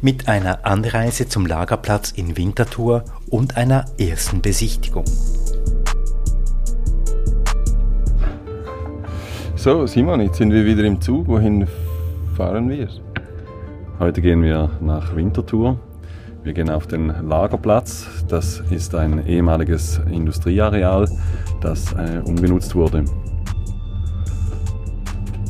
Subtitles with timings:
[0.00, 5.04] mit einer Anreise zum Lagerplatz in Winterthur und einer ersten Besichtigung.
[9.56, 11.28] So, Simon, jetzt sind wir wieder im Zug.
[11.28, 11.68] Wohin
[12.36, 12.88] fahren wir?
[13.98, 15.78] Heute gehen wir nach Winterthur.
[16.42, 18.08] Wir gehen auf den Lagerplatz.
[18.26, 21.08] Das ist ein ehemaliges Industrieareal,
[21.60, 23.04] das äh, umgenutzt wurde.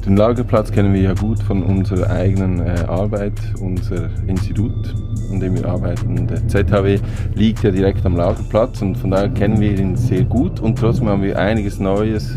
[0.04, 4.94] Den Lagerplatz kennen wir ja gut von unserer eigenen äh, Arbeit, unser Institut,
[5.30, 6.26] an dem wir arbeiten.
[6.26, 6.98] Der ZHW
[7.36, 11.08] liegt ja direkt am Lagerplatz und von daher kennen wir ihn sehr gut und trotzdem
[11.08, 12.34] haben wir einiges Neues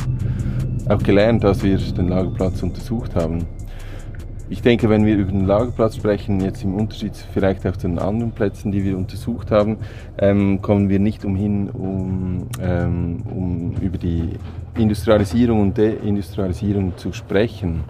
[0.87, 3.39] auch gelernt, als wir den Lagerplatz untersucht haben.
[4.47, 7.97] Ich denke, wenn wir über den Lagerplatz sprechen, jetzt im Unterschied vielleicht auch zu den
[7.97, 9.77] anderen Plätzen, die wir untersucht haben,
[10.19, 14.33] ähm, kommen wir nicht umhin, um, ähm, um über die
[14.77, 17.83] Industrialisierung und Deindustrialisierung zu sprechen.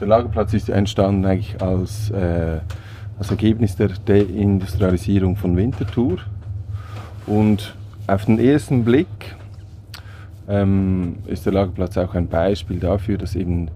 [0.00, 2.60] Der Lagerplatz ist entstanden eigentlich als, äh,
[3.18, 6.18] als Ergebnis der Deindustrialisierung von Winterthur
[7.26, 7.74] und
[8.06, 9.34] auf den ersten Blick
[10.48, 13.70] ähm, ist der Lagerplatz auch ein Beispiel dafür, dass eben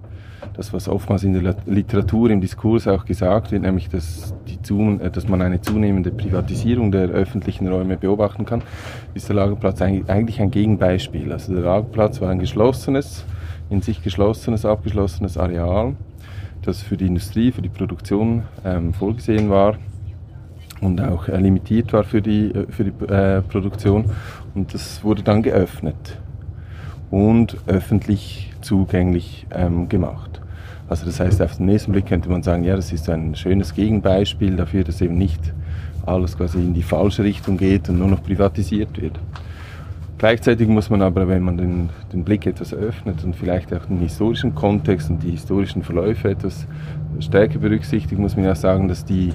[0.54, 5.10] das, was oftmals in der Literatur, im Diskurs auch gesagt wird, nämlich dass, die, äh,
[5.10, 8.62] dass man eine zunehmende Privatisierung der öffentlichen Räume beobachten kann,
[9.14, 11.32] ist der Lagerplatz eigentlich ein Gegenbeispiel.
[11.32, 13.24] Also der Lagerplatz war ein geschlossenes,
[13.68, 15.94] in sich geschlossenes, abgeschlossenes Areal,
[16.62, 19.76] das für die Industrie, für die Produktion ähm, vorgesehen war
[20.80, 24.10] und auch äh, limitiert war für die, äh, für die äh, Produktion.
[24.54, 26.18] Und das wurde dann geöffnet
[27.10, 30.29] und öffentlich zugänglich ähm, gemacht.
[30.90, 33.74] Also das heißt, auf den nächsten Blick könnte man sagen, ja, das ist ein schönes
[33.74, 35.40] Gegenbeispiel dafür, dass eben nicht
[36.04, 39.16] alles quasi in die falsche Richtung geht und nur noch privatisiert wird.
[40.18, 44.00] Gleichzeitig muss man aber, wenn man den, den Blick etwas öffnet und vielleicht auch den
[44.00, 46.66] historischen Kontext und die historischen Verläufe etwas
[47.20, 49.32] stärker berücksichtigt, muss man ja sagen, dass die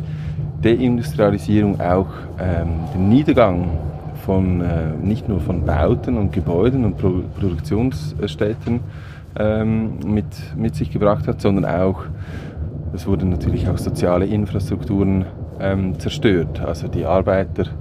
[0.61, 3.69] Deindustrialisierung auch ähm, den Niedergang
[4.25, 8.81] von, äh, nicht nur von Bauten und Gebäuden und Pro Produktionsstätten
[9.37, 10.25] ähm, mit,
[10.55, 12.03] mit sich gebracht hat, sondern auch,
[12.93, 15.25] es wurden natürlich auch soziale Infrastrukturen
[15.59, 16.61] ähm, zerstört.
[16.61, 17.71] Also die Arbeiterschicht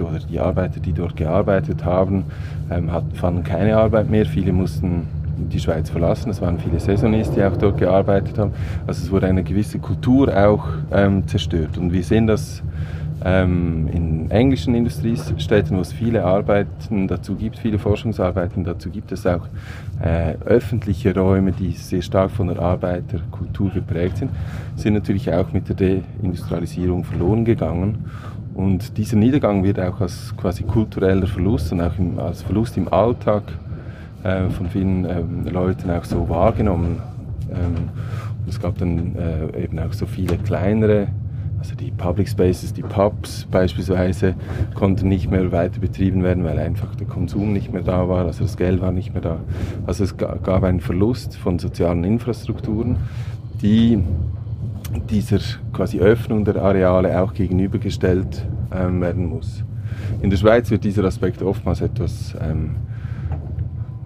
[0.00, 2.24] äh, oder die Arbeiter, die dort gearbeitet haben,
[2.70, 4.26] ähm, hat, fanden keine Arbeit mehr.
[4.26, 6.30] Viele mussten die Schweiz verlassen.
[6.30, 8.52] Es waren viele Saisoniers, die auch dort gearbeitet haben.
[8.86, 11.78] Also es wurde eine gewisse Kultur auch ähm, zerstört.
[11.78, 12.62] Und wir sehen das
[13.22, 19.26] ähm, in englischen Industriestädten, wo es viele Arbeiten dazu gibt, viele Forschungsarbeiten dazu gibt es
[19.26, 19.46] auch
[20.02, 24.30] äh, öffentliche Räume, die sehr stark von der Arbeiterkultur geprägt sind,
[24.76, 28.04] sind natürlich auch mit der Deindustrialisierung verloren gegangen.
[28.54, 32.92] Und dieser Niedergang wird auch als quasi kultureller Verlust und auch im, als Verlust im
[32.92, 33.42] Alltag
[34.22, 37.00] äh, von vielen ähm, Leuten auch so wahrgenommen.
[37.50, 37.90] Ähm,
[38.48, 41.08] es gab dann äh, eben auch so viele kleinere
[41.64, 44.34] also die Public Spaces, die Pubs beispielsweise,
[44.74, 48.44] konnten nicht mehr weiter betrieben werden, weil einfach der Konsum nicht mehr da war, also
[48.44, 49.40] das Geld war nicht mehr da.
[49.86, 52.96] Also es gab einen Verlust von sozialen Infrastrukturen,
[53.62, 53.98] die
[55.08, 55.38] dieser
[55.72, 59.64] quasi Öffnung der Areale auch gegenübergestellt ähm, werden muss.
[60.20, 62.76] In der Schweiz wird dieser Aspekt oftmals etwas ähm,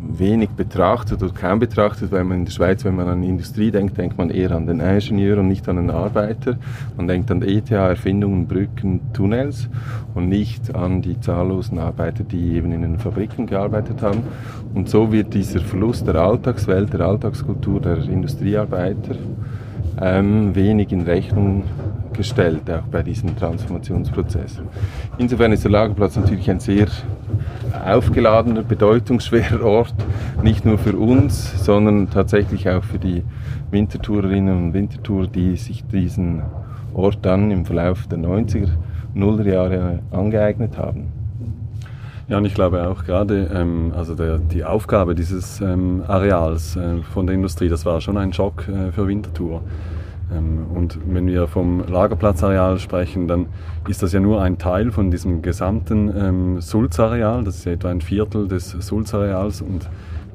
[0.09, 3.99] wenig betrachtet oder kaum betrachtet, weil man in der Schweiz, wenn man an Industrie denkt,
[3.99, 6.57] denkt man eher an den Ingenieur und nicht an den Arbeiter.
[6.97, 9.69] Man denkt an ETH, Erfindungen, Brücken, Tunnels
[10.15, 14.23] und nicht an die zahllosen Arbeiter, die eben in den Fabriken gearbeitet haben.
[14.75, 19.17] Und so wird dieser Verlust der Alltagswelt, der Alltagskultur der Industriearbeiter
[20.01, 21.65] ähm, wenig in Rechnung
[22.19, 24.61] gestellt, auch bei diesem Transformationsprozess.
[25.17, 26.89] Insofern ist der Lagerplatz natürlich ein sehr
[27.87, 29.95] aufgeladener, bedeutungsschwerer Ort,
[30.43, 33.23] nicht nur für uns, sondern tatsächlich auch für die
[33.71, 36.43] Wintertourerinnen und Wintertourer, die sich diesen
[36.93, 38.69] Ort dann im Verlauf der 90er,
[39.15, 41.13] 0er Jahre angeeignet haben.
[42.29, 46.99] Ja, und ich glaube auch gerade, ähm, also der, die Aufgabe dieses ähm, Areals äh,
[47.15, 49.63] von der Industrie, das war schon ein Schock äh, für Winterthur.
[50.35, 53.47] Ähm, und wenn wir vom Lagerplatzareal sprechen, dann
[53.89, 57.45] ist das ja nur ein Teil von diesem gesamten ähm, Sulzareal.
[57.45, 59.89] Das ist etwa ein Viertel des Sulzareals und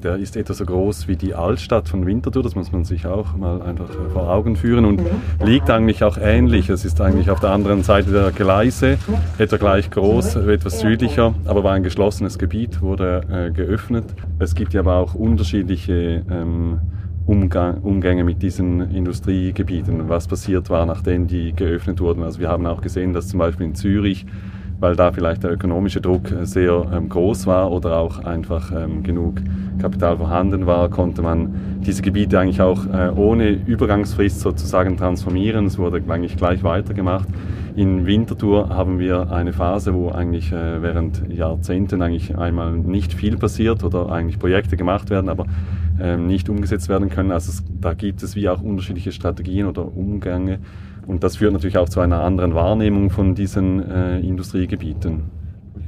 [0.04, 3.38] der ist etwa so groß wie die Altstadt von Winterthur, das muss man sich auch
[3.38, 5.01] mal einfach vor Augen führen und
[5.42, 6.69] liegt eigentlich auch ähnlich.
[6.69, 8.98] Es ist eigentlich auf der anderen Seite der Gleise,
[9.38, 14.06] etwa gleich groß, etwas südlicher, aber war ein geschlossenes Gebiet, wurde äh, geöffnet.
[14.39, 16.81] Es gibt ja aber auch unterschiedliche ähm,
[17.25, 20.10] Umgang, Umgänge mit diesen Industriegebieten.
[20.10, 22.24] Was passiert war, nachdem die geöffnet wurden.
[22.24, 24.25] Also wir haben auch gesehen, dass zum Beispiel in Zürich
[24.84, 29.36] weil da vielleicht der ökonomische Druck sehr ähm, groß war oder auch einfach ähm, genug
[29.80, 35.68] Kapital vorhanden war, konnte man diese Gebiete eigentlich auch äh, ohne Übergangsfrist sozusagen transformieren.
[35.68, 37.30] Es wurde eigentlich gleich weitergemacht.
[37.78, 43.38] In Winterthur haben wir eine Phase, wo eigentlich äh, während Jahrzehnten eigentlich einmal nicht viel
[43.38, 45.46] passiert oder eigentlich Projekte gemacht werden, aber
[46.18, 47.31] nicht umgesetzt werden können.
[47.31, 50.60] Also es, da gibt es wie auch unterschiedliche Strategien oder Umgänge
[51.07, 55.24] und das führt natürlich auch zu einer anderen Wahrnehmung von diesen äh, Industriegebieten.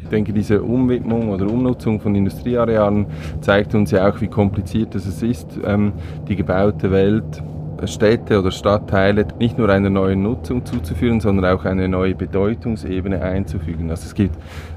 [0.04, 3.08] Ich denke, diese Umwidmung oder Umnutzung von Industriearealen
[3.42, 5.94] zeigt uns ja auch, wie kompliziert es ist, ähm,
[6.28, 7.42] die gebaute Welt
[7.88, 13.90] Städte oder Stadtteile nicht nur einer neuen Nutzung zuzuführen, sondern auch eine neue Bedeutungsebene einzufügen.
[13.90, 14.32] Also es geht,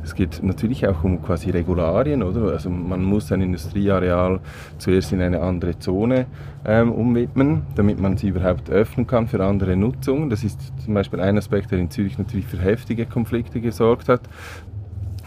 [0.05, 2.53] es geht natürlich auch um quasi Regularien, oder?
[2.53, 4.41] Also man muss ein Industrieareal
[4.79, 6.27] zuerst in eine andere Zone
[6.65, 10.31] ähm, umwidmen, damit man sie überhaupt öffnen kann für andere Nutzungen.
[10.31, 14.23] Das ist zum Beispiel ein Aspekt, der in Zürich natürlich für heftige Konflikte gesorgt hat.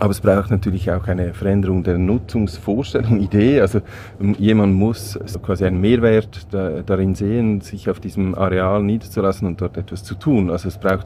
[0.02, 3.62] Aber es braucht natürlich auch eine Veränderung der Nutzungsvorstellung, Idee.
[3.62, 3.82] Also
[4.20, 9.62] ähm, jemand muss quasi einen Mehrwert da, darin sehen, sich auf diesem Areal niederzulassen und
[9.62, 10.50] dort etwas zu tun.
[10.50, 11.06] Also es braucht,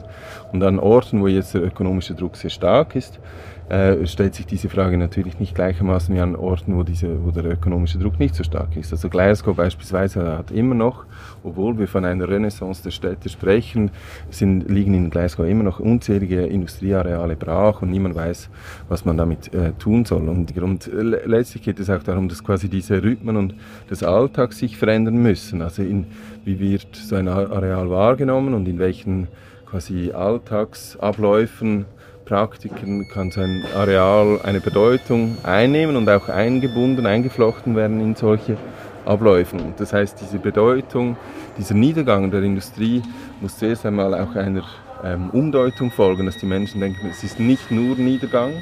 [0.50, 3.20] und an Orten, wo jetzt der ökonomische Druck sehr stark ist,
[3.68, 7.44] äh, stellt sich diese Frage natürlich nicht gleichermaßen wie an Orten, wo, diese, wo der
[7.44, 8.92] ökonomische Druck nicht so stark ist.
[8.92, 11.04] Also Glasgow beispielsweise hat immer noch,
[11.42, 13.90] obwohl wir von einer Renaissance der Städte sprechen,
[14.30, 18.50] sind, liegen in Glasgow immer noch unzählige Industrieareale brach und niemand weiß,
[18.88, 20.28] was man damit äh, tun soll.
[20.28, 23.54] Und, und letztlich geht es auch darum, dass quasi diese Rhythmen und
[23.90, 25.60] des Alltags sich verändern müssen.
[25.60, 26.06] Also in,
[26.44, 29.26] wie wird so ein Areal wahrgenommen und in welchen
[29.66, 31.86] quasi Alltagsabläufen
[32.26, 38.56] Praktiken kann sein Areal eine Bedeutung einnehmen und auch eingebunden, eingeflochten werden in solche
[39.04, 39.56] Abläufe.
[39.78, 41.16] Das heißt, diese Bedeutung,
[41.56, 43.00] dieser Niedergang der Industrie
[43.40, 44.64] muss zuerst einmal auch einer
[45.04, 48.52] ähm, Umdeutung folgen, dass die Menschen denken, es ist nicht nur Niedergang,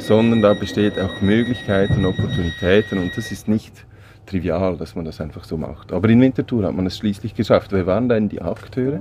[0.00, 3.86] sondern da besteht auch Möglichkeiten, Opportunitäten und das ist nicht
[4.26, 5.92] trivial, dass man das einfach so macht.
[5.92, 7.70] Aber in Winterthur hat man es schließlich geschafft.
[7.70, 9.00] Wer waren denn die Akteure?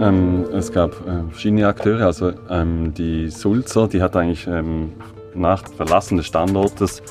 [0.00, 4.94] Ähm, es gab äh, verschiedene Akteure, also ähm, die Sulzer, die hat eigentlich ähm,
[5.34, 7.02] nach Verlassen des Standortes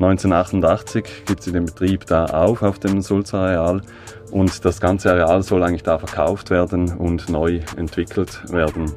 [0.00, 3.82] 1988 gibt sie den Betrieb da auf, auf dem Sulzer Areal.
[4.30, 8.92] Und das ganze Areal soll eigentlich da verkauft werden und neu entwickelt werden.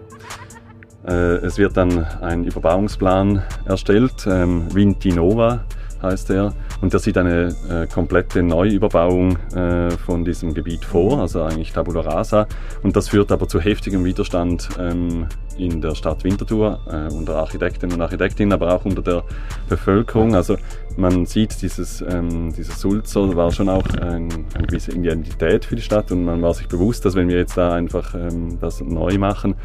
[1.05, 5.65] Äh, es wird dann ein Überbauungsplan erstellt, ähm, Vintinova
[6.03, 6.53] heißt er.
[6.81, 12.01] Und der sieht eine äh, komplette Neuüberbauung äh, von diesem Gebiet vor, also eigentlich Tabula
[12.01, 12.47] Rasa.
[12.83, 15.27] Und das führt aber zu heftigem Widerstand ähm,
[15.57, 19.23] in der Stadt Winterthur, äh, unter Architektinnen und Architektinnen, aber auch unter der
[19.69, 20.35] Bevölkerung.
[20.35, 20.57] Also
[20.97, 25.81] man sieht, dieses, ähm, dieser Sulzer war schon auch ein, eine gewisse Identität für die
[25.81, 29.17] Stadt und man war sich bewusst, dass wenn wir jetzt da einfach ähm, das neu
[29.17, 29.55] machen,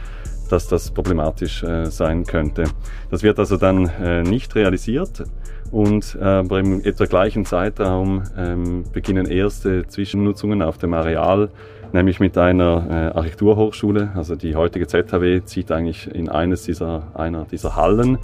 [0.48, 2.64] dass das problematisch äh, sein könnte.
[3.10, 5.24] Das wird also dann äh, nicht realisiert
[5.70, 11.50] und äh, im etwa gleichen Zeitraum ähm, beginnen erste Zwischennutzungen auf dem Areal,
[11.92, 14.12] nämlich mit einer äh, Architekturhochschule.
[14.14, 18.18] Also die heutige ZHW zieht eigentlich in eines dieser, einer dieser Hallen.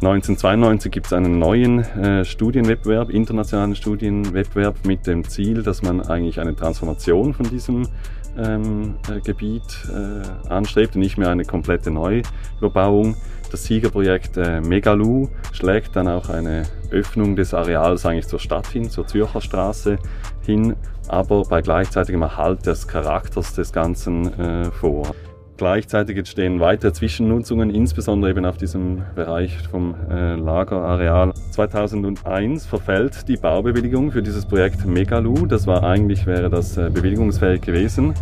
[0.00, 6.40] 1992 gibt es einen neuen äh, Studienwettbewerb, internationalen Studienwettbewerb mit dem Ziel, dass man eigentlich
[6.40, 7.88] eine Transformation von diesem
[8.36, 13.16] ähm, äh, Gebiet äh, anstrebt und nicht mehr eine komplette Neubebauung.
[13.54, 18.90] Das Siegerprojekt äh, Megaloo schlägt dann auch eine Öffnung des Areals eigentlich zur Stadt hin,
[18.90, 19.96] zur Zürcher Straße
[20.44, 20.74] hin,
[21.06, 25.14] aber bei gleichzeitigem Erhalt des Charakters des Ganzen äh, vor.
[25.56, 31.32] Gleichzeitig entstehen weitere Zwischennutzungen, insbesondere eben auf diesem Bereich vom äh, Lagerareal.
[31.52, 35.46] 2001 verfällt die Baubewilligung für dieses Projekt Megaloo.
[35.46, 38.14] Das war eigentlich, wäre das äh, bewilligungsfähig gewesen.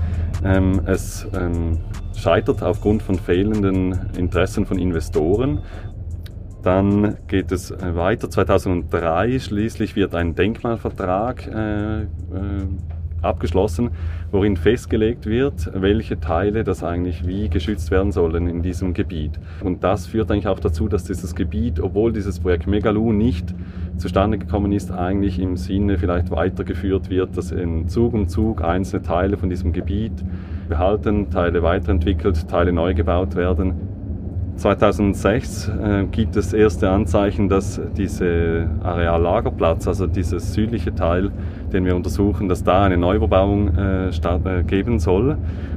[0.44, 1.78] Ähm, es ähm,
[2.22, 5.60] scheitert aufgrund von fehlenden Interessen von Investoren.
[6.62, 8.30] Dann geht es äh, weiter.
[8.30, 12.06] 2003 schließlich wird ein Denkmalvertrag äh, äh,
[13.20, 13.90] abgeschlossen,
[14.30, 19.40] worin festgelegt wird, welche Teile das eigentlich wie geschützt werden sollen in diesem Gebiet.
[19.62, 23.52] Und das führt eigentlich auch dazu, dass dieses Gebiet, obwohl dieses Projekt Megaloo nicht
[23.96, 29.02] zustande gekommen ist, eigentlich im Sinne vielleicht weitergeführt wird, dass in Zug um Zug einzelne
[29.02, 30.24] Teile von diesem Gebiet
[30.72, 33.74] behalten, Teile weiterentwickelt, Teile neu gebaut werden.
[34.56, 41.30] 2006 äh, gibt es erste Anzeichen, dass dieser Areallagerplatz, also dieses südliche Teil,
[41.72, 45.36] den wir untersuchen, dass da eine Neubebauung äh, äh, geben soll.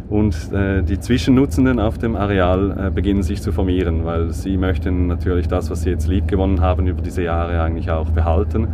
[0.10, 5.08] Und äh, die Zwischennutzenden auf dem Areal äh, beginnen sich zu formieren, weil sie möchten
[5.08, 8.68] natürlich das, was sie jetzt liebgewonnen haben über diese Jahre eigentlich auch behalten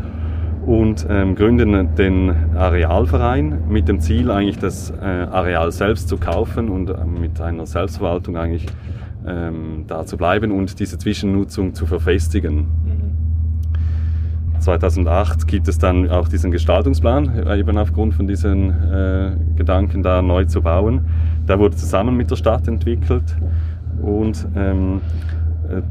[0.65, 6.69] und ähm, gründen den Arealverein mit dem Ziel eigentlich das äh, Areal selbst zu kaufen
[6.69, 8.67] und äh, mit einer Selbstverwaltung eigentlich
[9.25, 12.67] ähm, da zu bleiben und diese Zwischennutzung zu verfestigen.
[14.59, 20.45] 2008 gibt es dann auch diesen Gestaltungsplan, eben aufgrund von diesen äh, Gedanken da neu
[20.45, 21.01] zu bauen.
[21.47, 23.35] Der wurde zusammen mit der Stadt entwickelt
[24.01, 25.40] und ähm, äh,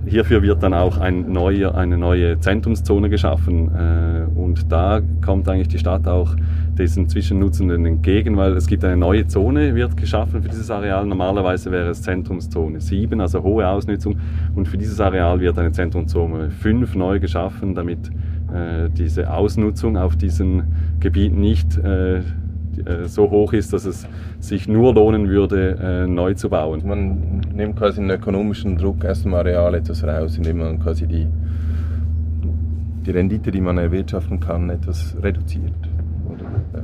[0.07, 5.69] hierfür wird dann auch ein neue, eine neue Zentrumszone geschaffen äh, und da kommt eigentlich
[5.69, 6.35] die Stadt auch
[6.79, 11.05] diesen Zwischennutzenden entgegen, weil es gibt eine neue Zone, wird geschaffen für dieses Areal.
[11.05, 14.17] Normalerweise wäre es Zentrumszone 7, also hohe Ausnutzung
[14.55, 18.09] und für dieses Areal wird eine Zentrumszone 5 neu geschaffen, damit
[18.53, 20.63] äh, diese Ausnutzung auf diesen
[21.01, 22.23] Gebieten nicht äh, äh,
[23.05, 24.07] so hoch ist, dass es
[24.39, 26.83] sich nur lohnen würde, äh, neu zu bauen.
[26.87, 31.27] Man nimmt quasi einen ökonomischen Druck aus dem Areal etwas raus, indem man quasi die,
[33.07, 35.75] die Rendite, die man erwirtschaften kann, etwas reduziert.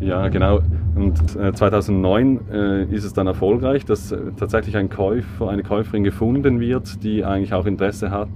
[0.00, 0.60] Ja, genau.
[0.94, 6.60] Und 2009 äh, ist es dann erfolgreich, dass äh, tatsächlich ein Käufer, eine Käuferin gefunden
[6.60, 8.28] wird, die eigentlich auch Interesse hat,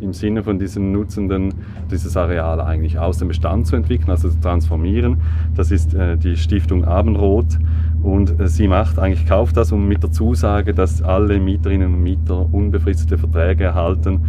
[0.00, 1.54] im Sinne von diesen Nutzenden
[1.90, 5.18] dieses Areal eigentlich aus dem Bestand zu entwickeln, also zu transformieren.
[5.54, 7.58] Das ist äh, die Stiftung Abendrot
[8.02, 12.02] und äh, sie macht eigentlich, kauft das und mit der Zusage, dass alle Mieterinnen und
[12.02, 14.20] Mieter unbefristete Verträge erhalten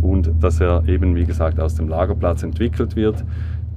[0.00, 3.24] und dass er eben, wie gesagt, aus dem Lagerplatz entwickelt wird.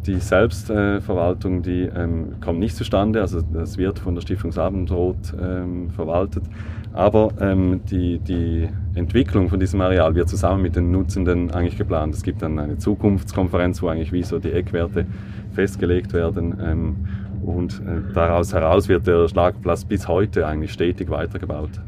[0.07, 5.91] Die Selbstverwaltung, die ähm, kommt nicht zustande, also das wird von der Stiftung Abendrot ähm,
[5.91, 6.43] verwaltet.
[6.93, 12.15] Aber ähm, die, die Entwicklung von diesem Areal wird zusammen mit den Nutzenden eigentlich geplant.
[12.15, 15.05] Es gibt dann eine Zukunftskonferenz, wo eigentlich wie so die Eckwerte
[15.53, 16.57] festgelegt werden.
[16.61, 16.95] Ähm,
[17.43, 21.79] und äh, daraus heraus wird der Schlagplatz bis heute eigentlich stetig weitergebaut.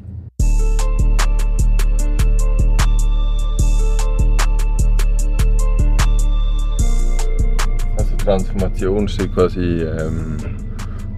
[8.23, 10.37] Transformation steht quasi ähm,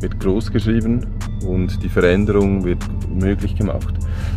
[0.02, 1.06] mit groß geschrieben
[1.48, 3.94] und die Veränderung wird möglich gemacht.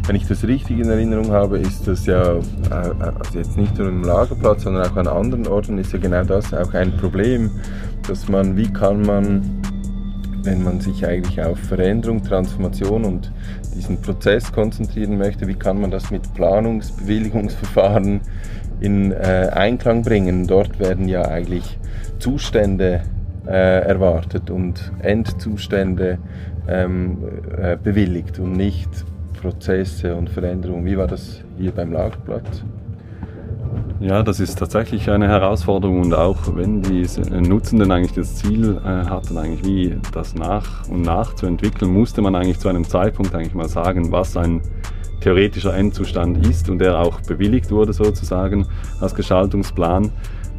[0.07, 3.89] Wenn ich das richtig in Erinnerung habe, ist das ja äh, also jetzt nicht nur
[3.89, 7.51] im Lagerplatz, sondern auch an anderen Orten ist ja genau das auch ein Problem,
[8.07, 9.43] dass man, wie kann man,
[10.43, 13.33] wenn man sich eigentlich auf Veränderung, Transformation und
[13.75, 18.21] diesen Prozess konzentrieren möchte, wie kann man das mit Planungsbewilligungsverfahren
[18.81, 20.47] in äh, Einklang bringen?
[20.47, 21.79] Dort werden ja eigentlich
[22.19, 23.03] Zustände
[23.47, 26.19] äh, erwartet und Endzustände
[26.69, 27.19] ähm,
[27.57, 28.91] äh, bewilligt und nicht
[29.41, 30.85] Prozesse und Veränderungen.
[30.85, 32.63] Wie war das hier beim Lagerplatz?
[34.01, 38.89] Ja, das ist tatsächlich eine Herausforderung und auch wenn die Nutzenden eigentlich das Ziel äh,
[38.89, 43.35] hatten, eigentlich wie das nach und nach zu entwickeln, musste man eigentlich zu einem Zeitpunkt
[43.35, 44.61] eigentlich mal sagen, was ein
[45.21, 48.67] theoretischer Endzustand ist und der auch bewilligt wurde sozusagen
[49.01, 50.13] als Gestaltungsplan.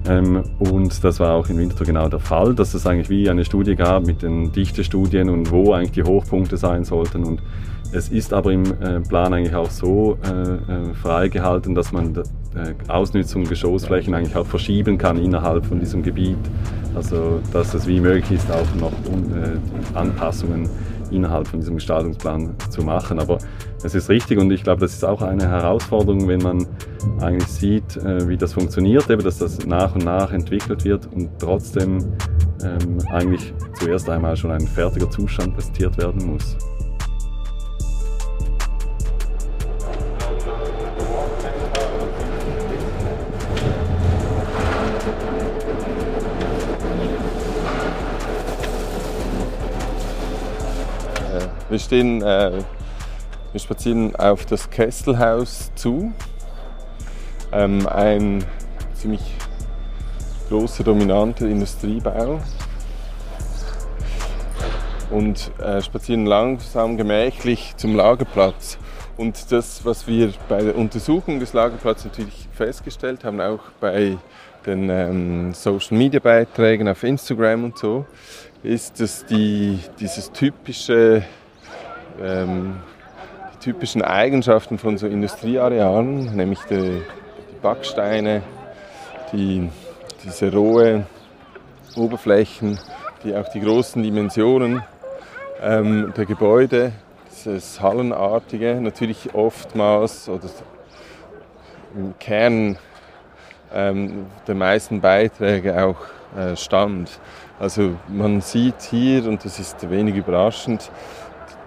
[0.07, 3.45] Ähm, und das war auch in Winterthur genau der Fall, dass es eigentlich wie eine
[3.45, 7.23] Studie gab mit den Dichtestudien und wo eigentlich die Hochpunkte sein sollten.
[7.23, 7.41] Und
[7.91, 12.23] es ist aber im äh, Plan eigentlich auch so äh, äh, freigehalten, dass man
[12.87, 16.37] Ausnutzung Geschossflächen eigentlich auch verschieben kann innerhalb von diesem Gebiet.
[16.95, 18.91] Also dass es wie möglich ist, auch noch
[19.93, 20.67] Anpassungen
[21.11, 23.19] innerhalb von diesem Gestaltungsplan zu machen.
[23.19, 23.37] Aber
[23.83, 26.65] es ist richtig und ich glaube, das ist auch eine Herausforderung, wenn man
[27.21, 31.99] eigentlich sieht, wie das funktioniert, eben, dass das nach und nach entwickelt wird und trotzdem
[32.63, 36.57] ähm, eigentlich zuerst einmal schon ein fertiger Zustand präsentiert werden muss.
[51.79, 52.51] Wir stehen, äh,
[53.53, 56.11] wir spazieren auf das Kesselhaus zu.
[57.53, 58.43] Ähm, ein
[58.93, 59.21] ziemlich
[60.49, 62.41] großer, dominanter Industriebau.
[65.09, 68.77] Und äh, spazieren langsam gemächlich zum Lagerplatz.
[69.15, 74.17] Und das, was wir bei der Untersuchung des Lagerplatzes natürlich festgestellt haben, auch bei
[74.65, 78.05] den ähm, Social Media Beiträgen auf Instagram und so,
[78.63, 81.23] ist, dass die, dieses typische
[82.21, 82.77] ähm,
[83.53, 87.01] die typischen Eigenschaften von so Industriearealen, nämlich die,
[87.51, 88.41] die Backsteine,
[89.31, 89.69] die,
[90.23, 91.05] diese rohe
[91.95, 92.79] Oberflächen,
[93.23, 94.83] die auch die großen Dimensionen
[95.61, 96.93] ähm, der Gebäude,
[97.31, 100.49] dieses Hallenartige, natürlich oftmals oder
[101.95, 102.77] im Kern
[103.73, 105.97] ähm, der meisten Beiträge auch
[106.37, 107.19] äh, stammt.
[107.59, 110.91] Also man sieht hier, und das ist wenig überraschend,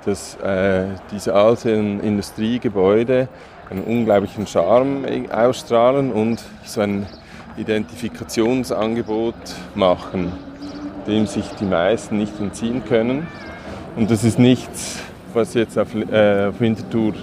[0.04, 3.28] dass äh, diese alten Industriegebäude
[3.70, 7.06] einen unglaublichen Charme ausstrahlen und so ein
[7.56, 9.34] Identifikationsangebot
[9.74, 10.32] machen,
[11.06, 13.26] dem sich die meisten nicht entziehen können.
[13.96, 15.00] Und das ist nichts,
[15.34, 17.14] was jetzt auf, äh, auf Winterthur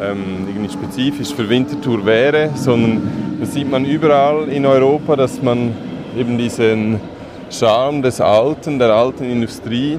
[0.00, 5.72] ähm, irgendwie spezifisch für Winterthur wäre, sondern das sieht man überall in Europa, dass man
[6.16, 7.00] eben diesen
[7.50, 9.98] Charme des Alten, der alten Industrie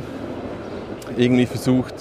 [1.17, 1.95] irgendwie versucht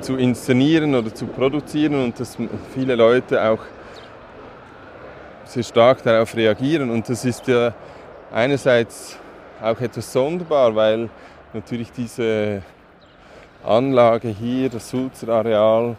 [0.00, 2.36] zu inszenieren oder zu produzieren und dass
[2.74, 3.60] viele Leute auch
[5.44, 6.90] sehr stark darauf reagieren.
[6.90, 7.72] Und das ist ja
[8.32, 9.18] einerseits
[9.62, 11.08] auch etwas sonderbar, weil
[11.52, 12.62] natürlich diese
[13.64, 15.96] Anlage hier, das Sulzer Areal,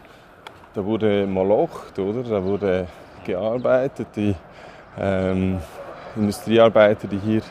[0.74, 2.22] da wurde molocht, oder?
[2.22, 2.86] Da wurde
[3.24, 4.08] gearbeitet.
[4.16, 4.34] Die
[4.98, 5.58] ähm,
[6.16, 7.42] Industriearbeiter, die hier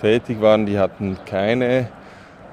[0.00, 1.88] tätig waren, die hatten keine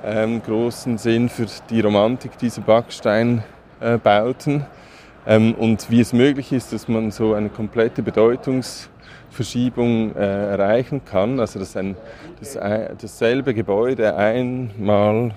[0.04, 4.62] ähm, großen Sinn für die Romantik dieser Backsteinbauten.
[4.62, 11.04] Äh, ähm, und wie es möglich ist, dass man so eine komplette Bedeutungsverschiebung äh, erreichen
[11.06, 11.96] kann, also dass ein,
[12.40, 12.58] das,
[13.00, 15.36] dasselbe Gebäude einmal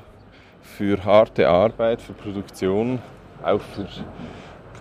[0.62, 2.98] für harte Arbeit, für Produktion,
[3.42, 3.82] auch für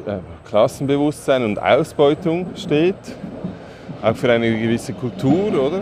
[0.10, 2.96] äh, Klassenbewusstsein und Ausbeutung steht,
[4.02, 5.82] auch für eine gewisse Kultur, oder?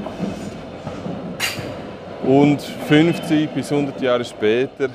[2.23, 4.89] Und 50 bis 100 Jahre später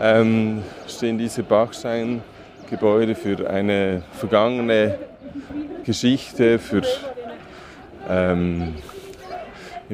[0.00, 4.96] ähm, stehen diese Bachsteingebäude für eine vergangene
[5.84, 6.82] Geschichte, für,
[8.08, 8.76] ähm,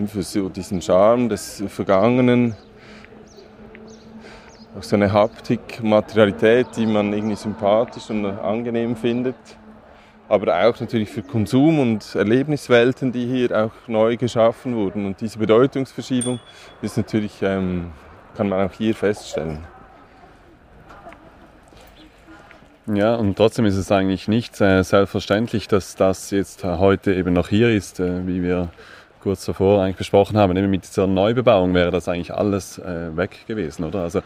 [0.06, 2.54] für so diesen Charme des Vergangenen,
[4.78, 9.36] auch so eine Haptik, Materialität, die man irgendwie sympathisch und angenehm findet
[10.28, 15.06] aber auch natürlich für Konsum und Erlebniswelten, die hier auch neu geschaffen wurden.
[15.06, 16.38] Und diese Bedeutungsverschiebung
[16.82, 17.92] ist natürlich, ähm,
[18.36, 19.60] kann man auch hier feststellen.
[22.86, 27.48] Ja, und trotzdem ist es eigentlich nicht äh, selbstverständlich, dass das jetzt heute eben noch
[27.48, 28.70] hier ist, äh, wie wir
[29.20, 30.56] kurz davor eigentlich besprochen haben.
[30.56, 34.02] Eben mit dieser Neubebauung wäre das eigentlich alles äh, weg gewesen, oder?
[34.04, 34.22] Also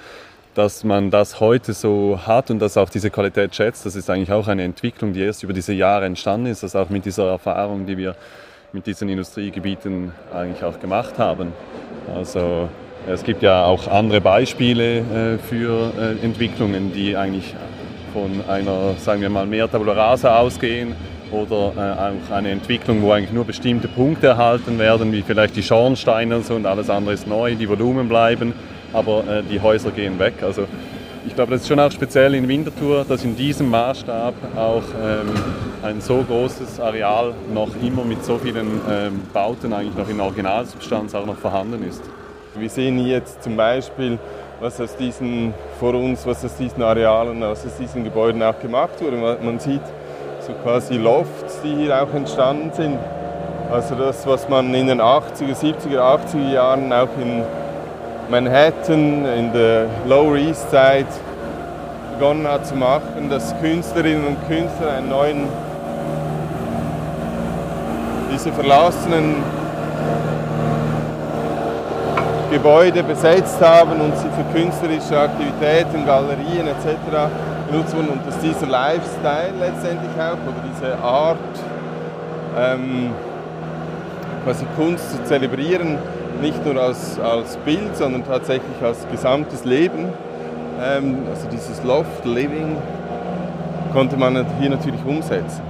[0.55, 4.33] dass man das heute so hat und dass auch diese Qualität schätzt, das ist eigentlich
[4.33, 7.87] auch eine Entwicklung, die erst über diese Jahre entstanden ist, das auch mit dieser Erfahrung,
[7.87, 8.15] die wir
[8.73, 11.53] mit diesen Industriegebieten eigentlich auch gemacht haben.
[12.15, 12.69] Also
[13.07, 17.55] es gibt ja auch andere Beispiele äh, für äh, Entwicklungen, die eigentlich
[18.13, 20.95] von einer, sagen wir mal, mehr Tabula Rasa ausgehen
[21.31, 25.63] oder äh, auch eine Entwicklung, wo eigentlich nur bestimmte Punkte erhalten werden, wie vielleicht die
[25.63, 28.53] Schornsteine und so und alles andere ist neu, die Volumen bleiben
[28.93, 30.35] aber äh, die Häuser gehen weg.
[30.43, 30.67] Also
[31.27, 35.31] ich glaube, das ist schon auch speziell in Winterthur, dass in diesem Maßstab auch ähm,
[35.83, 41.15] ein so großes Areal noch immer mit so vielen ähm, Bauten eigentlich noch in Originalsubstanz
[41.15, 42.03] auch noch vorhanden ist.
[42.55, 44.19] Wir sehen jetzt zum Beispiel,
[44.61, 49.01] was aus diesen, vor uns, was aus diesen Arealen, was aus diesen Gebäuden auch gemacht
[49.01, 49.17] wurde.
[49.17, 49.81] Man sieht
[50.41, 52.99] so quasi Lofts, die hier auch entstanden sind.
[53.71, 57.43] Also das, was man in den 80er, 70er, 80er Jahren auch in
[58.29, 61.07] Manhattan, in der Lower East Side
[62.13, 65.49] begonnen hat zu machen, dass Künstlerinnen und Künstler einen neuen,
[68.33, 69.37] diese verlassenen
[72.51, 77.31] Gebäude besetzt haben und sie für künstlerische Aktivitäten, Galerien etc.
[77.71, 81.39] genutzt wurden und dass dieser Lifestyle letztendlich auch oder diese Art,
[82.59, 83.11] ähm,
[84.45, 85.99] quasi Kunst zu zelebrieren,
[86.41, 90.09] nicht nur als, als Bild, sondern tatsächlich als gesamtes Leben.
[90.81, 92.77] Ähm, also dieses Loft Living
[93.93, 95.63] konnte man hier natürlich umsetzen.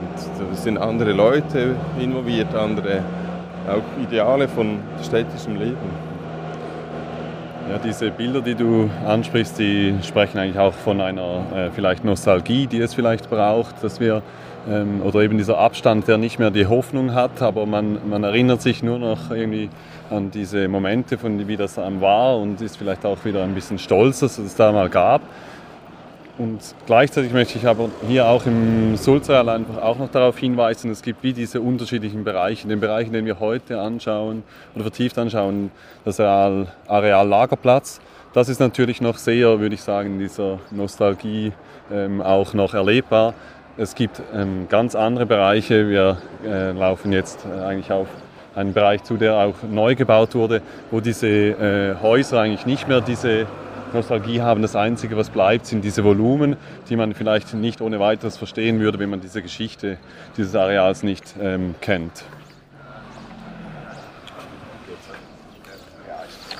[0.00, 3.00] Und da sind andere Leute involviert, andere
[3.68, 6.06] auch Ideale von städtischem Leben.
[7.68, 12.68] Ja, diese Bilder, die du ansprichst, die sprechen eigentlich auch von einer äh, vielleicht Nostalgie,
[12.68, 14.22] die es vielleicht braucht, dass wir
[14.68, 18.62] ähm, oder eben dieser Abstand, der nicht mehr die Hoffnung hat, aber man, man erinnert
[18.62, 19.70] sich nur noch irgendwie
[20.10, 24.20] an diese Momente, von wie das war und ist vielleicht auch wieder ein bisschen stolz,
[24.20, 25.22] dass es da mal gab.
[26.38, 31.00] Und gleichzeitig möchte ich aber hier auch im Sulzreal einfach auch noch darauf hinweisen, es
[31.00, 32.68] gibt wie diese unterschiedlichen Bereiche.
[32.68, 34.42] Den Bereich, den wir heute anschauen
[34.74, 35.70] oder vertieft anschauen,
[36.04, 38.00] das Areal, Areal Lagerplatz,
[38.34, 41.52] das ist natürlich noch sehr, würde ich sagen, in dieser Nostalgie
[41.90, 43.32] ähm, auch noch erlebbar.
[43.78, 45.86] Es gibt ähm, ganz andere Bereiche.
[45.90, 48.08] Wir äh, laufen jetzt äh, eigentlich auf
[48.54, 53.02] einen Bereich zu, der auch neu gebaut wurde, wo diese äh, Häuser eigentlich nicht mehr
[53.02, 53.46] diese
[53.92, 54.62] Nostalgie haben.
[54.62, 56.56] Das Einzige, was bleibt, sind diese Volumen,
[56.88, 59.98] die man vielleicht nicht ohne weiteres verstehen würde, wenn man diese Geschichte
[60.38, 62.24] dieses Areals nicht ähm, kennt.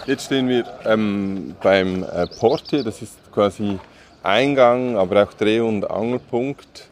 [0.05, 3.79] Jetzt stehen wir ähm, beim äh, Portier, das ist quasi
[4.23, 6.91] Eingang, aber auch Dreh- und Angelpunkt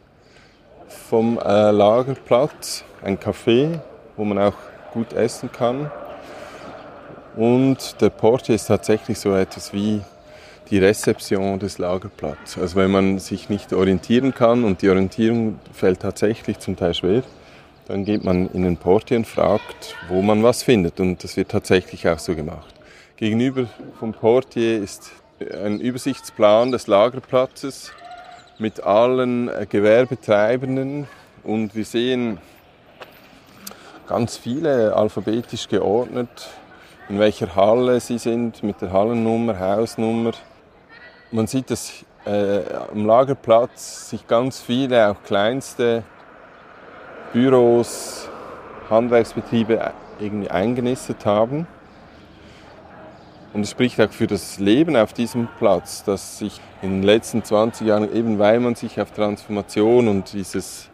[1.15, 2.83] vom äh, Lagerplatz.
[3.01, 3.79] Ein Café,
[4.17, 4.57] wo man auch
[4.93, 5.89] gut essen kann.
[7.37, 10.01] Und der Portier ist tatsächlich so etwas wie
[10.71, 12.61] die Rezeption des Lagerplatzes.
[12.61, 17.23] Also wenn man sich nicht orientieren kann und die Orientierung fällt tatsächlich zum Teil schwer,
[17.87, 20.99] dann geht man in den Portier und fragt, wo man was findet.
[20.99, 22.75] Und das wird tatsächlich auch so gemacht.
[23.15, 23.69] Gegenüber
[24.01, 25.13] vom Portier ist
[25.63, 27.93] ein Übersichtsplan des Lagerplatzes
[28.59, 31.09] mit allen äh, Gewerbetreibenden
[31.43, 32.39] und wir sehen
[34.07, 36.49] ganz viele alphabetisch geordnet,
[37.09, 40.33] in welcher Halle sie sind, mit der Hallennummer, Hausnummer.
[41.31, 42.63] Man sieht, dass äh,
[42.93, 46.05] am Lagerplatz sich ganz viele, auch kleinste
[47.33, 48.29] Büros,
[48.89, 49.91] Handwerksbetriebe äh,
[50.21, 51.67] irgendwie eingenistet haben.
[53.55, 57.45] Und es spricht auch für das Leben auf diesem Platz, dass sich in den letzten
[57.45, 60.91] 20 Jahren, eben weil man sich auf Transformation und dieses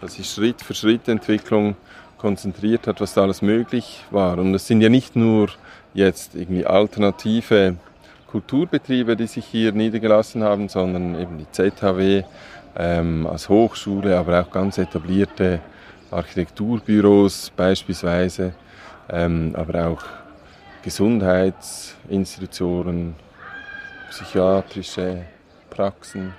[0.00, 1.74] also Schritt für Schritt Entwicklung
[2.16, 4.38] konzentriert hat, was da alles möglich war.
[4.38, 5.48] Und es sind ja nicht nur
[5.92, 7.74] jetzt irgendwie alternative
[8.28, 12.22] Kulturbetriebe, die sich hier niedergelassen haben, sondern eben die ZHW
[12.76, 15.60] ähm, als Hochschule, aber auch ganz etablierte
[16.12, 18.54] Architekturbüros beispielsweise,
[19.10, 20.23] ähm, aber auch
[20.84, 23.14] Gesundheitsinstitutionen,
[24.10, 25.24] psychiatrische
[25.70, 26.34] Praxen.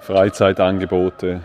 [0.00, 1.42] Freizeitangebote,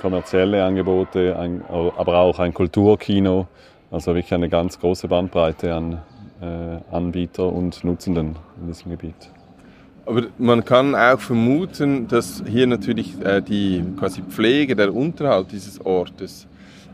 [0.00, 1.36] kommerzielle Angebote,
[1.68, 3.46] aber auch ein Kulturkino.
[3.90, 6.00] Also wirklich eine ganz große Bandbreite an
[6.40, 9.28] äh, Anbieter und Nutzenden in diesem Gebiet.
[10.06, 15.84] Aber man kann auch vermuten, dass hier natürlich äh, die quasi Pflege, der Unterhalt dieses
[15.84, 16.48] Ortes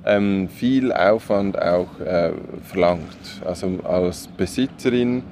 [0.04, 2.32] ähm, viel Aufwand auch äh,
[2.64, 3.42] verlangt.
[3.44, 5.22] Also als Besitzerin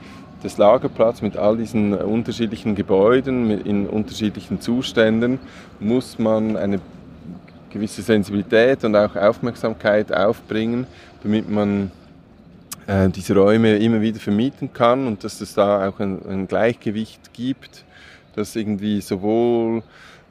[0.43, 5.39] des Lagerplatzes mit all diesen unterschiedlichen Gebäuden in unterschiedlichen Zuständen
[5.81, 6.81] muss man eine
[7.71, 10.87] gewisse Sensibilität und auch Aufmerksamkeit aufbringen,
[11.23, 11.91] damit man
[12.87, 17.33] äh, diese Räume immer wieder vermieten kann und dass es da auch ein, ein Gleichgewicht
[17.33, 17.85] gibt,
[18.35, 19.83] das irgendwie sowohl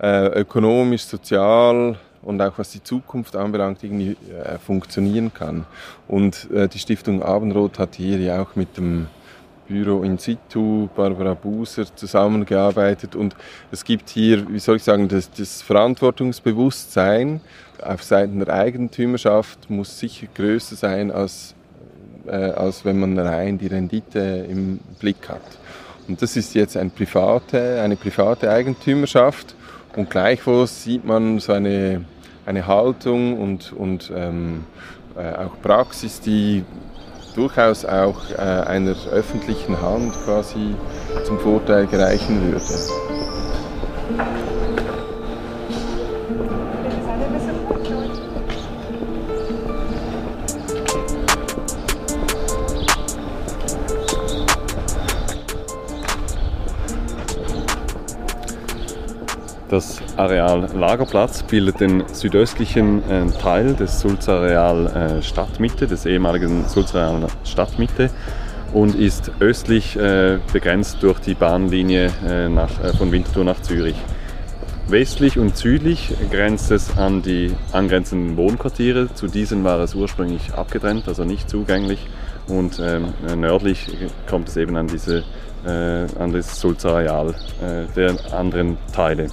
[0.02, 5.65] äh, ökonomisch, sozial und auch was die Zukunft anbelangt, irgendwie äh, funktionieren kann.
[6.08, 9.08] Und äh, die Stiftung Abendrot hat hier ja auch mit dem
[9.69, 13.36] Büro in situ, Barbara Buser, zusammengearbeitet und
[13.71, 17.39] es gibt hier, wie soll ich sagen, das, das Verantwortungsbewusstsein
[17.82, 21.53] auf Seiten der Eigentümerschaft muss sicher größer sein, als,
[22.25, 25.41] äh, als wenn man rein die Rendite im Blick hat.
[26.08, 29.53] Und das ist jetzt ein private, eine private Eigentümerschaft
[29.95, 32.06] und gleichwohl sieht man so eine,
[32.45, 34.65] eine Haltung und, und ähm,
[35.17, 36.63] äh, auch Praxis, die
[37.36, 40.75] durchaus auch äh, einer öffentlichen Hand quasi
[41.25, 42.63] zum Vorteil gereichen würde.
[59.69, 67.27] Das Areal Lagerplatz bildet den südöstlichen äh, Teil des Sulzareal äh, Stadtmitte, des ehemaligen Sulzareal
[67.43, 68.10] Stadtmitte
[68.73, 72.10] und ist östlich äh, begrenzt durch die Bahnlinie
[72.49, 73.95] nach, von Winterthur nach Zürich.
[74.88, 79.13] Westlich und südlich grenzt es an die angrenzenden Wohnquartiere.
[79.13, 82.08] Zu diesen war es ursprünglich abgetrennt, also nicht zugänglich.
[82.47, 83.88] Und ähm, nördlich
[84.27, 85.23] kommt es eben an, diese,
[85.65, 87.36] an das Sulzareal
[87.95, 89.28] der anderen Teile.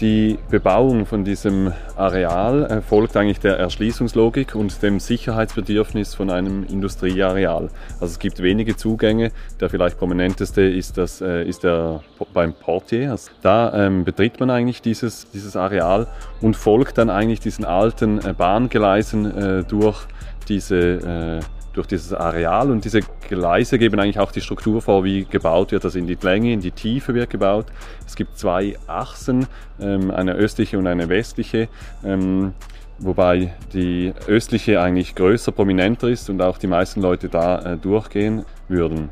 [0.00, 6.64] Die Bebauung von diesem Areal äh, folgt eigentlich der Erschließungslogik und dem Sicherheitsbedürfnis von einem
[6.64, 7.68] Industrieareal.
[8.00, 9.30] Also es gibt wenige Zugänge.
[9.60, 12.00] Der vielleicht prominenteste ist, das, äh, ist der
[12.32, 13.10] beim Portier.
[13.10, 16.06] Also da ähm, betritt man eigentlich dieses, dieses Areal
[16.40, 20.06] und folgt dann eigentlich diesen alten äh, Bahngeleisen äh, durch
[20.48, 21.40] diese äh,
[21.72, 25.84] durch dieses Areal und diese Gleise geben eigentlich auch die Struktur vor, wie gebaut wird.
[25.84, 27.66] Also in die Länge, in die Tiefe wird gebaut.
[28.06, 29.46] Es gibt zwei Achsen,
[29.80, 31.68] ähm, eine östliche und eine westliche.
[32.04, 32.52] Ähm,
[32.98, 38.44] wobei die östliche eigentlich größer, prominenter ist und auch die meisten Leute da äh, durchgehen
[38.68, 39.10] würden.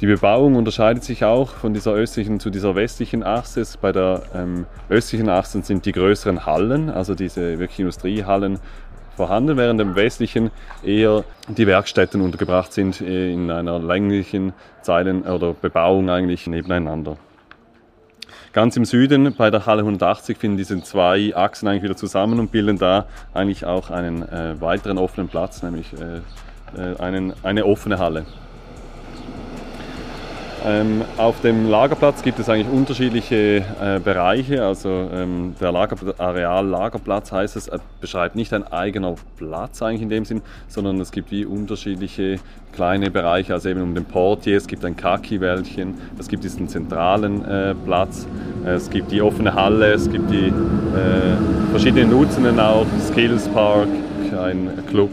[0.00, 3.62] Die Bebauung unterscheidet sich auch von dieser östlichen zu dieser westlichen Achse.
[3.82, 8.58] Bei der ähm, östlichen Achse sind die größeren Hallen, also diese wirklich Industriehallen
[9.20, 10.50] vorhanden, während im westlichen
[10.82, 17.18] eher die Werkstätten untergebracht sind äh, in einer länglichen Zeilen oder Bebauung eigentlich nebeneinander.
[18.54, 22.50] Ganz im Süden bei der Halle 180 finden diese zwei Achsen eigentlich wieder zusammen und
[22.50, 27.98] bilden da eigentlich auch einen äh, weiteren offenen Platz, nämlich äh, äh einen, eine offene
[27.98, 28.24] Halle.
[30.66, 34.62] Ähm, auf dem Lagerplatz gibt es eigentlich unterschiedliche äh, Bereiche.
[34.64, 37.70] Also ähm, der Lager, Areal Lagerplatz heißt es,
[38.00, 42.38] beschreibt nicht ein eigener Platz eigentlich in dem Sinn, sondern es gibt wie unterschiedliche
[42.72, 47.44] kleine Bereiche, also eben um den Portier, es gibt ein Kaki-Wäldchen, es gibt diesen zentralen
[47.44, 48.26] äh, Platz,
[48.64, 53.88] es gibt die offene Halle, es gibt die äh, verschiedenen Nutzungen auch, Skills Park,
[54.38, 55.10] ein Club,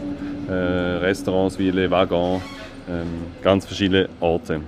[0.48, 2.40] äh, Restaurants wie Le Wagon,
[2.88, 3.06] ähm,
[3.42, 4.60] ganz verschiedene Orte.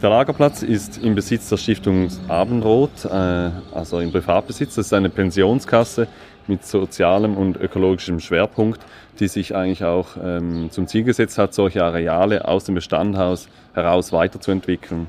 [0.00, 4.76] Der Lagerplatz ist im Besitz der Stiftung Abendrot, äh, also im Privatbesitz.
[4.76, 6.06] Das ist eine Pensionskasse
[6.46, 8.80] mit sozialem und ökologischem Schwerpunkt,
[9.18, 14.12] die sich eigentlich auch ähm, zum Ziel gesetzt hat, solche Areale aus dem Bestandhaus heraus
[14.12, 15.08] weiterzuentwickeln.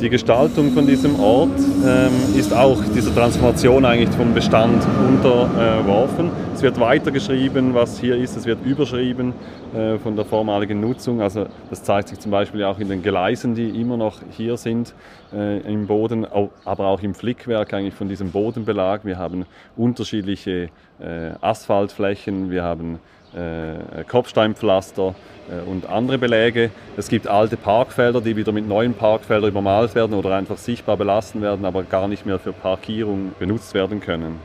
[0.00, 6.30] Die Gestaltung von diesem Ort ähm, ist auch dieser Transformation eigentlich vom Bestand unterworfen.
[6.54, 9.34] Es wird weitergeschrieben, was hier ist, es wird überschrieben
[9.74, 11.20] äh, von der vormaligen Nutzung.
[11.20, 14.94] Also das zeigt sich zum Beispiel auch in den Gleisen, die immer noch hier sind
[15.34, 16.26] äh, im Boden,
[16.64, 19.04] aber auch im Flickwerk eigentlich von diesem Bodenbelag.
[19.04, 19.44] Wir haben
[19.76, 23.00] unterschiedliche äh, Asphaltflächen, wir haben
[23.34, 25.14] äh, Kopfsteinpflaster
[25.48, 26.70] äh, und andere Beläge.
[26.96, 31.42] Es gibt alte Parkfelder, die wieder mit neuen Parkfeldern übermalt werden oder einfach sichtbar belassen
[31.42, 34.38] werden, aber gar nicht mehr für Parkierung benutzt werden können.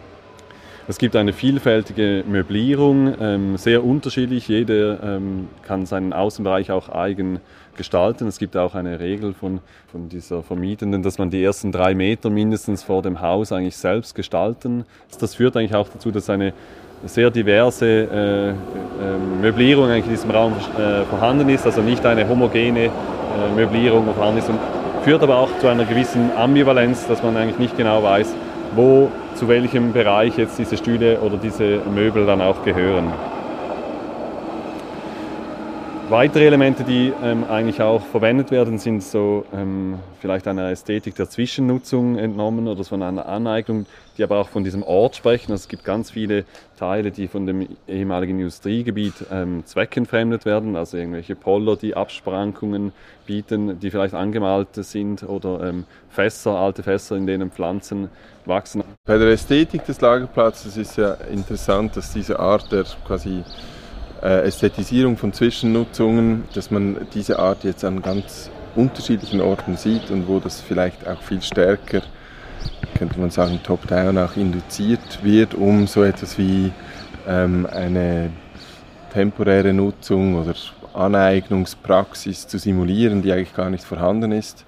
[0.88, 4.48] Es gibt eine vielfältige Möblierung, ähm, sehr unterschiedlich.
[4.48, 7.39] Jeder ähm, kann seinen Außenbereich auch eigen
[7.76, 8.28] gestalten.
[8.28, 12.30] Es gibt auch eine Regel von, von dieser Vermietenden, dass man die ersten drei Meter
[12.30, 14.86] mindestens vor dem Haus eigentlich selbst gestalten.
[15.19, 16.54] Das führt eigentlich auch dazu, dass eine
[17.05, 18.53] sehr diverse äh, äh,
[19.41, 22.89] Möblierung eigentlich in diesem Raum äh, vorhanden ist, also nicht eine homogene
[23.53, 24.58] Möblierung vorhanden ist und
[25.03, 28.34] führt aber auch zu einer gewissen Ambivalenz, dass man eigentlich nicht genau weiß,
[28.75, 33.12] wo zu welchem Bereich jetzt diese Stühle oder diese Möbel dann auch gehören.
[36.15, 41.30] Weitere Elemente, die ähm, eigentlich auch verwendet werden, sind so ähm, vielleicht einer Ästhetik der
[41.30, 43.86] Zwischennutzung entnommen oder von einer Aneignung,
[44.17, 45.51] die aber auch von diesem Ort sprechen.
[45.51, 46.45] Also es gibt ganz viele
[46.80, 52.93] Teile, die von dem ehemaligen Industriegebiet ähm, zweckentfremdet werden, also irgendwelche Poller, die Absprankungen
[53.25, 58.08] bieten, die vielleicht angemalt sind oder ähm, Fässer, alte Fässer, in denen Pflanzen
[58.45, 58.86] wachsen.
[59.06, 63.43] Bei der Ästhetik des Lagerplatzes ist ja interessant, dass diese Art der quasi
[64.21, 70.28] äh, Ästhetisierung von Zwischennutzungen, dass man diese Art jetzt an ganz unterschiedlichen Orten sieht und
[70.28, 72.01] wo das vielleicht auch viel stärker,
[72.97, 76.71] könnte man sagen, top-down auch induziert wird, um so etwas wie
[77.28, 78.32] ähm, eine
[79.13, 80.54] temporäre Nutzung oder
[80.93, 84.65] Aneignungspraxis zu simulieren, die eigentlich gar nicht vorhanden ist,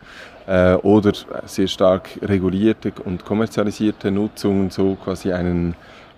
[0.47, 1.13] äh, oder
[1.45, 5.75] sehr stark regulierte und kommerzialisierte Nutzungen so quasi einen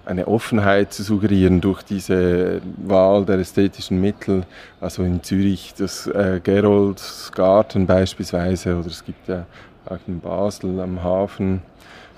[0.10, 4.44] eine Offenheit zu suggerieren durch diese Wahl der ästhetischen Mittel.
[4.82, 9.46] Also in Zürich das äh, Gerolds Garten beispielsweise oder es gibt ja
[9.86, 11.62] auch in Basel am Hafen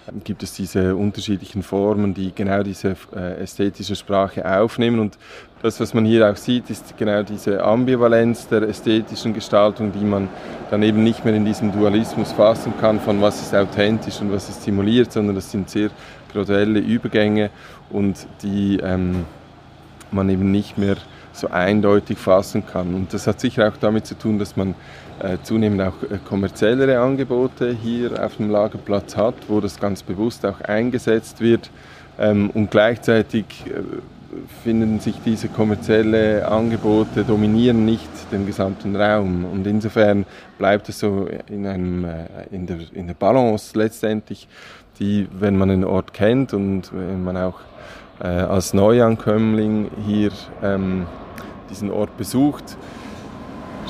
[0.08, 5.00] ähm, gibt es diese unterschiedlichen Formen, die genau diese äh, ästhetische Sprache aufnehmen.
[5.00, 5.18] Und
[5.62, 10.28] das, was man hier auch sieht, ist genau diese Ambivalenz der ästhetischen Gestaltung, die man
[10.72, 14.50] dann eben nicht mehr in diesem Dualismus fassen kann, von was ist authentisch und was
[14.50, 15.90] ist simuliert, sondern das sind sehr
[16.32, 17.52] graduelle Übergänge
[17.92, 19.26] und die ähm,
[20.12, 20.96] man eben nicht mehr
[21.34, 22.94] so eindeutig fassen kann.
[22.94, 24.76] Und das hat sicher auch damit zu tun, dass man
[25.20, 30.46] äh, zunehmend auch äh, kommerziellere Angebote hier auf dem Lagerplatz hat, wo das ganz bewusst
[30.46, 31.70] auch eingesetzt wird.
[32.20, 33.82] Ähm, und gleichzeitig äh,
[34.64, 39.46] finden sich diese kommerziellen Angebote dominieren nicht den gesamten Raum.
[39.46, 40.26] Und insofern
[40.58, 44.48] bleibt es so in, einem, äh, in, der, in der Balance letztendlich,
[45.00, 47.60] die, wenn man den Ort kennt und wenn man auch
[48.22, 51.08] äh, als Neuankömmling hier ähm,
[51.70, 52.78] diesen Ort besucht,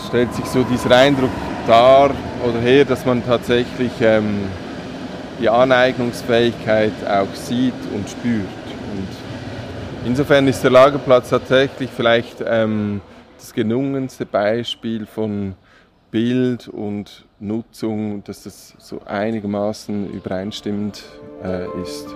[0.07, 1.31] stellt sich so dieser Eindruck
[1.67, 2.11] dar
[2.47, 4.45] oder her, dass man tatsächlich ähm,
[5.39, 8.45] die Aneignungsfähigkeit auch sieht und spürt.
[8.95, 9.07] Und
[10.05, 13.01] insofern ist der Lagerplatz tatsächlich vielleicht ähm,
[13.37, 15.55] das gelungenste Beispiel von
[16.11, 21.03] Bild und Nutzung, dass das so einigermaßen übereinstimmend
[21.43, 22.07] äh, ist.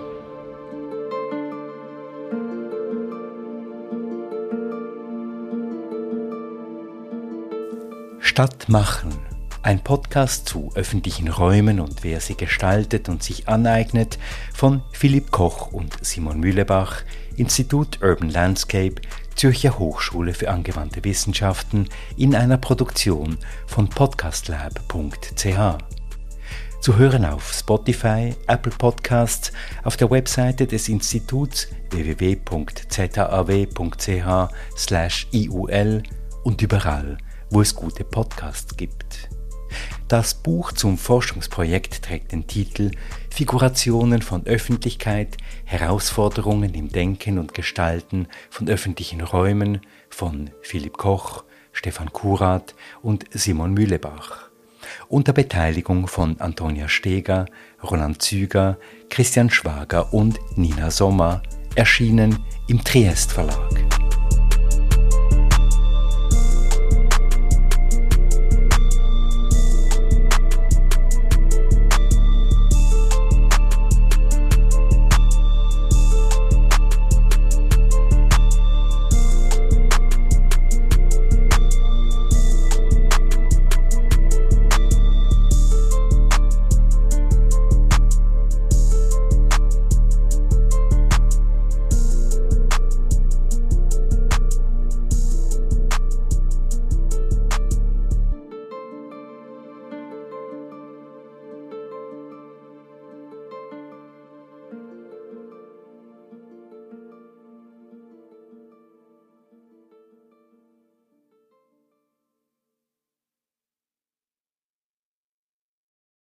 [8.20, 9.25] Stadt machen.
[9.66, 14.16] Ein Podcast zu öffentlichen Räumen und wer sie gestaltet und sich aneignet
[14.54, 17.02] von Philipp Koch und Simon Mühlebach,
[17.34, 19.02] Institut Urban Landscape,
[19.34, 25.58] Zürcher Hochschule für angewandte Wissenschaften in einer Produktion von podcastlab.ch.
[26.80, 29.50] Zu hören auf Spotify, Apple Podcasts,
[29.82, 32.42] auf der Webseite des Instituts www.zaw.ch/iul
[36.44, 37.18] und überall,
[37.50, 39.28] wo es gute Podcasts gibt.
[40.08, 42.92] Das Buch zum Forschungsprojekt trägt den Titel
[43.28, 51.42] Figurationen von Öffentlichkeit, Herausforderungen im Denken und Gestalten von öffentlichen Räumen von Philipp Koch,
[51.72, 54.48] Stefan Kurat und Simon Mühlebach.
[55.08, 57.46] Unter Beteiligung von Antonia Steger,
[57.82, 58.78] Roland Züger,
[59.10, 61.42] Christian Schwager und Nina Sommer,
[61.74, 62.38] erschienen
[62.68, 63.75] im Triest Verlag.